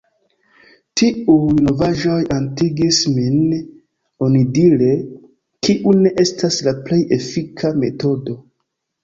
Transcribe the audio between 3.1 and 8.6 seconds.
min “onidire”, kiu ne estas la plej efika metodo.